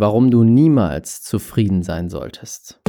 [0.00, 2.80] warum du niemals zufrieden sein solltest.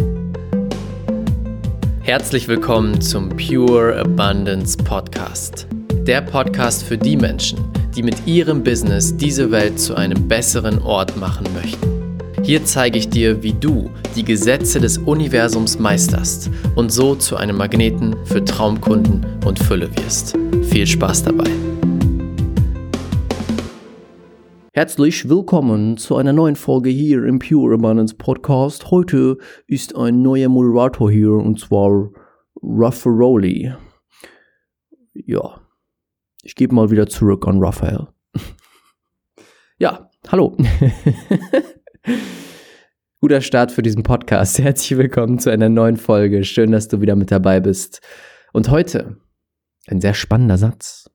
[2.02, 5.68] Herzlich willkommen zum Pure Abundance Podcast.
[6.08, 7.60] Der Podcast für die Menschen,
[7.96, 12.00] die mit ihrem Business diese Welt zu einem besseren Ort machen möchten.
[12.44, 17.58] Hier zeige ich dir, wie du die Gesetze des Universums meisterst und so zu einem
[17.58, 20.36] Magneten für Traumkunden und Fülle wirst.
[20.64, 21.69] Viel Spaß dabei!
[24.72, 28.92] Herzlich willkommen zu einer neuen Folge hier im Pure Abundance Podcast.
[28.92, 32.12] Heute ist ein neuer Moderator hier und zwar
[32.62, 33.74] Raffaroli.
[35.16, 35.60] Ja,
[36.44, 38.10] ich gebe mal wieder zurück an Raphael.
[39.80, 40.56] ja, hallo.
[43.22, 44.60] Guter Start für diesen Podcast.
[44.60, 46.44] Herzlich willkommen zu einer neuen Folge.
[46.44, 48.02] Schön, dass du wieder mit dabei bist.
[48.54, 49.18] Und heute
[49.88, 51.10] ein sehr spannender Satz,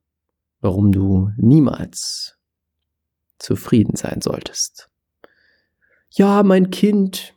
[0.61, 2.34] warum du niemals
[3.39, 4.89] zufrieden sein solltest.
[6.11, 7.35] Ja, mein Kind,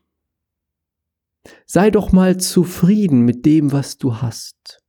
[1.65, 4.83] sei doch mal zufrieden mit dem, was du hast.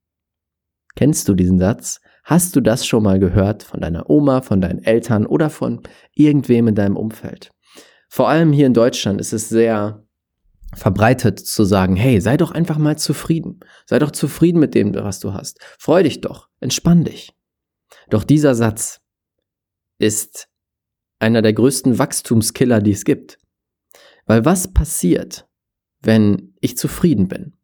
[0.94, 2.00] Kennst du diesen Satz?
[2.24, 5.80] Hast du das schon mal gehört von deiner Oma, von deinen Eltern oder von
[6.12, 7.50] irgendwem in deinem Umfeld?
[8.08, 10.04] Vor allem hier in Deutschland ist es sehr
[10.74, 13.60] verbreitet zu sagen, hey, sei doch einfach mal zufrieden.
[13.86, 15.60] Sei doch zufrieden mit dem, was du hast.
[15.78, 17.32] Freu dich doch, entspann dich.
[18.10, 19.00] Doch dieser Satz
[19.98, 20.48] ist
[21.18, 23.38] einer der größten Wachstumskiller, die es gibt.
[24.26, 25.48] Weil was passiert,
[26.00, 27.56] wenn ich zufrieden bin?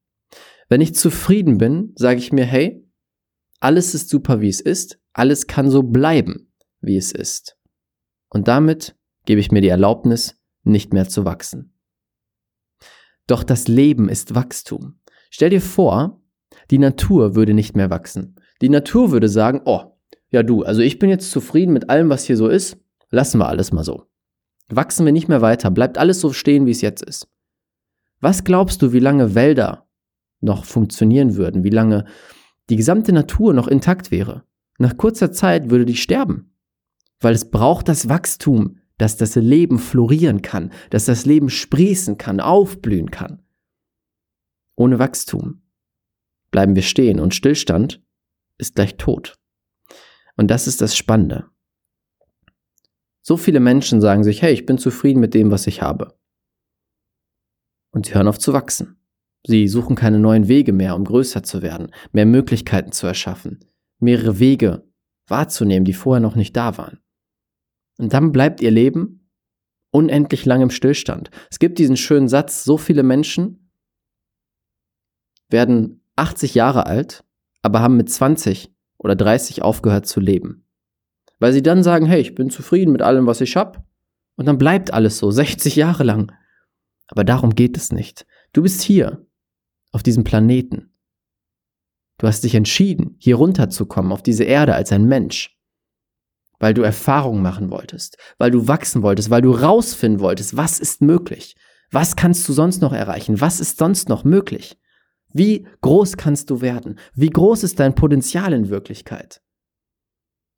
[0.69, 2.85] Wenn ich zufrieden bin, sage ich mir, hey,
[3.61, 7.57] alles ist super, wie es ist, alles kann so bleiben, wie es ist.
[8.29, 11.75] Und damit gebe ich mir die Erlaubnis, nicht mehr zu wachsen.
[13.27, 14.99] Doch das Leben ist Wachstum.
[15.31, 16.23] Stell dir vor,
[16.71, 18.37] die Natur würde nicht mehr wachsen.
[18.61, 19.99] Die Natur würde sagen, oh,
[20.31, 22.79] ja du, also ich bin jetzt zufrieden mit allem, was hier so ist,
[23.15, 24.09] Lassen wir alles mal so.
[24.69, 27.29] Wachsen wir nicht mehr weiter, bleibt alles so stehen, wie es jetzt ist.
[28.21, 29.87] Was glaubst du, wie lange Wälder
[30.41, 32.07] noch funktionieren würden, wie lange
[32.71, 34.43] die gesamte Natur noch intakt wäre?
[34.79, 36.57] Nach kurzer Zeit würde die sterben,
[37.21, 42.41] weil es braucht das Wachstum, dass das Leben florieren kann, dass das Leben sprießen kann,
[42.41, 43.43] aufblühen kann.
[44.75, 45.63] Ohne Wachstum
[46.51, 48.03] bleiben wir stehen und Stillstand
[48.59, 49.39] ist gleich tot.
[50.37, 51.54] Und das ist das Spannende.
[53.27, 56.15] So viele Menschen sagen sich, hey, ich bin zufrieden mit dem, was ich habe.
[57.91, 58.99] Und sie hören auf zu wachsen.
[59.47, 63.61] Sie suchen keine neuen Wege mehr, um größer zu werden, mehr Möglichkeiten zu erschaffen,
[63.99, 64.87] mehrere Wege
[65.27, 66.99] wahrzunehmen, die vorher noch nicht da waren.
[67.99, 69.31] Und dann bleibt ihr Leben
[69.91, 71.31] unendlich lang im Stillstand.
[71.51, 73.71] Es gibt diesen schönen Satz, so viele Menschen
[75.49, 77.25] werden 80 Jahre alt,
[77.63, 80.67] aber haben mit 20 oder 30 aufgehört zu leben.
[81.45, 83.85] Weil sie dann sagen, hey, ich bin zufrieden mit allem, was ich habe.
[84.37, 86.33] Und dann bleibt alles so, 60 Jahre lang.
[87.09, 88.25] Aber darum geht es nicht.
[88.55, 89.27] Du bist hier,
[89.93, 90.95] auf diesem Planeten.
[92.17, 95.55] Du hast dich entschieden, hier runterzukommen, auf diese Erde als ein Mensch.
[96.61, 101.03] Weil du Erfahrungen machen wolltest, weil du wachsen wolltest, weil du rausfinden wolltest, was ist
[101.03, 101.57] möglich.
[101.91, 103.43] Was kannst du sonst noch erreichen?
[103.43, 104.79] Was ist sonst noch möglich?
[105.35, 106.99] Wie groß kannst du werden?
[107.13, 109.43] Wie groß ist dein Potenzial in Wirklichkeit?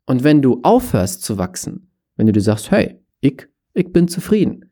[0.06, 4.70] Und wenn du aufhörst zu wachsen, wenn du dir sagst, hey, ich, ich bin zufrieden,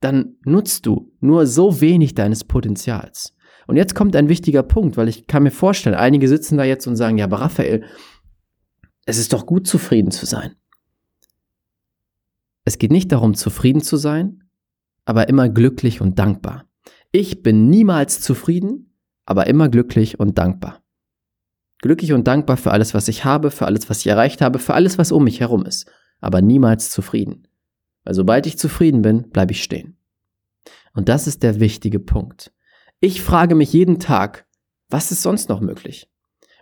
[0.00, 3.34] dann nutzt du nur so wenig deines Potenzials.
[3.66, 6.86] Und jetzt kommt ein wichtiger Punkt, weil ich kann mir vorstellen, einige sitzen da jetzt
[6.86, 7.84] und sagen, ja, aber Raphael,
[9.06, 10.54] es ist doch gut, zufrieden zu sein.
[12.64, 14.44] Es geht nicht darum, zufrieden zu sein,
[15.04, 16.66] aber immer glücklich und dankbar.
[17.12, 18.94] Ich bin niemals zufrieden,
[19.26, 20.83] aber immer glücklich und dankbar.
[21.84, 24.72] Glücklich und dankbar für alles, was ich habe, für alles, was ich erreicht habe, für
[24.72, 25.86] alles, was um mich herum ist,
[26.18, 27.46] aber niemals zufrieden.
[28.04, 29.98] Weil sobald ich zufrieden bin, bleibe ich stehen.
[30.94, 32.54] Und das ist der wichtige Punkt.
[33.00, 34.46] Ich frage mich jeden Tag,
[34.88, 36.10] was ist sonst noch möglich?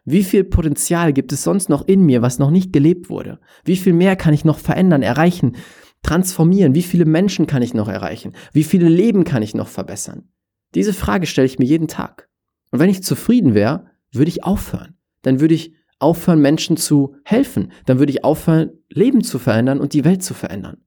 [0.05, 3.39] Wie viel Potenzial gibt es sonst noch in mir, was noch nicht gelebt wurde?
[3.65, 5.55] Wie viel mehr kann ich noch verändern, erreichen,
[6.03, 6.75] transformieren?
[6.75, 8.33] Wie viele Menschen kann ich noch erreichen?
[8.53, 10.33] Wie viele Leben kann ich noch verbessern?
[10.75, 12.29] Diese Frage stelle ich mir jeden Tag.
[12.73, 17.73] Und wenn ich zufrieden wäre, würde ich aufhören dann würde ich aufhören, Menschen zu helfen.
[17.87, 20.85] Dann würde ich aufhören, Leben zu verändern und die Welt zu verändern.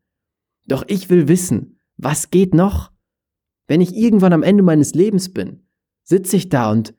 [0.68, 2.92] Doch ich will wissen, was geht noch?
[3.68, 5.66] Wenn ich irgendwann am Ende meines Lebens bin,
[6.04, 6.94] sitze ich da und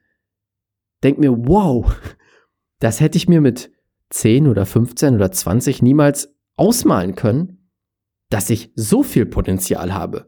[1.03, 1.95] denke mir, wow,
[2.79, 3.71] das hätte ich mir mit
[4.09, 7.69] 10 oder 15 oder 20 niemals ausmalen können,
[8.29, 10.25] dass ich so viel Potenzial habe.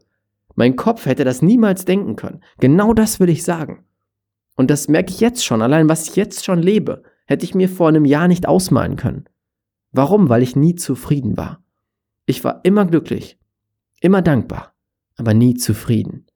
[0.54, 2.42] Mein Kopf hätte das niemals denken können.
[2.58, 3.84] Genau das will ich sagen.
[4.60, 7.66] Und das merke ich jetzt schon, allein was ich jetzt schon lebe, hätte ich mir
[7.66, 9.24] vor einem Jahr nicht ausmalen können.
[9.90, 10.28] Warum?
[10.28, 11.64] Weil ich nie zufrieden war.
[12.26, 13.38] Ich war immer glücklich,
[14.02, 14.74] Immer dankbar,
[15.16, 16.26] aber nie zufrieden.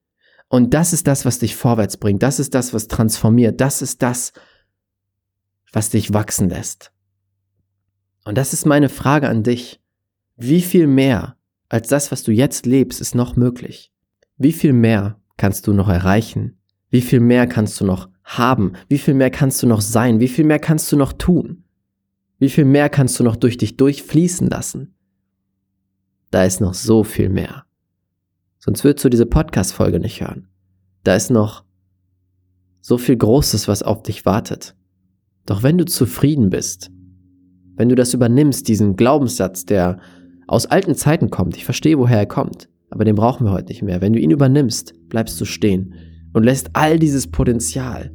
[0.48, 2.22] Und das ist das, was dich vorwärts bringt.
[2.22, 3.60] Das ist das, was transformiert.
[3.60, 4.32] Das ist das,
[5.70, 6.92] was dich wachsen lässt.
[8.24, 9.82] Und das ist meine Frage an dich.
[10.36, 11.36] Wie viel mehr
[11.68, 13.92] als das, was du jetzt lebst, ist noch möglich?
[14.38, 16.58] Wie viel mehr kannst du noch erreichen?
[16.94, 18.74] Wie viel mehr kannst du noch haben?
[18.88, 20.20] Wie viel mehr kannst du noch sein?
[20.20, 21.64] Wie viel mehr kannst du noch tun?
[22.38, 24.94] Wie viel mehr kannst du noch durch dich durchfließen lassen?
[26.30, 27.64] Da ist noch so viel mehr.
[28.60, 30.46] Sonst würdest du diese Podcast-Folge nicht hören.
[31.02, 31.64] Da ist noch
[32.80, 34.76] so viel Großes, was auf dich wartet.
[35.46, 36.92] Doch wenn du zufrieden bist,
[37.74, 39.98] wenn du das übernimmst, diesen Glaubenssatz, der
[40.46, 43.82] aus alten Zeiten kommt, ich verstehe, woher er kommt, aber den brauchen wir heute nicht
[43.82, 44.00] mehr.
[44.00, 45.92] Wenn du ihn übernimmst, bleibst du stehen
[46.34, 48.12] und lässt all dieses Potenzial,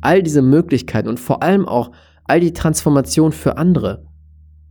[0.00, 1.92] all diese Möglichkeiten und vor allem auch
[2.24, 4.04] all die Transformation für andere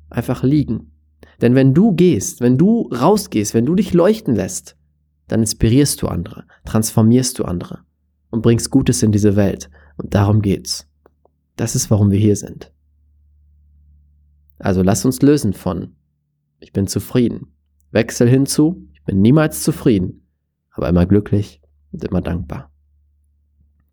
[0.10, 0.92] einfach liegen.
[1.42, 4.76] Denn wenn du gehst, wenn du rausgehst, wenn du dich leuchten lässt,
[5.28, 7.84] dann inspirierst du andere, transformierst du andere
[8.32, 9.70] und bringst Gutes in diese Welt.
[9.98, 10.88] Und darum geht's.
[11.56, 12.74] Das ist, warum wir hier sind.
[14.58, 15.96] Also lass uns lösen von
[16.60, 17.54] ich bin zufrieden.
[17.92, 20.26] Wechsel hinzu, ich bin niemals zufrieden,
[20.72, 21.62] aber immer glücklich
[21.96, 22.72] und immer dankbar.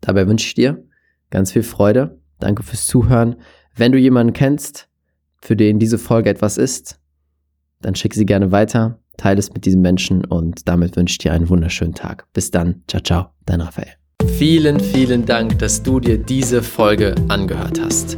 [0.01, 0.83] Dabei wünsche ich dir
[1.29, 2.19] ganz viel Freude.
[2.39, 3.37] Danke fürs Zuhören.
[3.75, 4.89] Wenn du jemanden kennst,
[5.41, 6.99] für den diese Folge etwas ist,
[7.81, 11.33] dann schick sie gerne weiter, teile es mit diesem Menschen und damit wünsche ich dir
[11.33, 12.27] einen wunderschönen Tag.
[12.33, 12.83] Bis dann.
[12.87, 13.25] Ciao, ciao.
[13.45, 13.93] Dein Raphael.
[14.37, 18.17] Vielen, vielen Dank, dass du dir diese Folge angehört hast.